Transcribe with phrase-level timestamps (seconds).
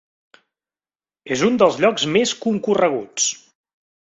[1.35, 3.29] És un lloc dels més concorreguts.